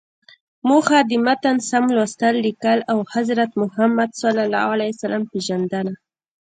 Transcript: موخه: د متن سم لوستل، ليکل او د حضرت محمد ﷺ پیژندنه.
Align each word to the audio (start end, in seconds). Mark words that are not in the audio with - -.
موخه: 0.69 0.99
د 1.09 1.11
متن 1.25 1.57
سم 1.69 1.83
لوستل، 1.95 2.35
ليکل 2.45 2.79
او 2.91 2.97
د 3.03 3.07
حضرت 3.13 3.51
محمد 3.61 4.09
ﷺ 4.91 5.21
پیژندنه. 5.31 5.93